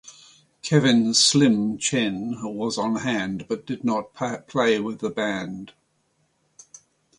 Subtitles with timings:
[0.63, 4.15] Kevin "Slim" Chen was on hand but did not
[4.47, 5.73] play with the band.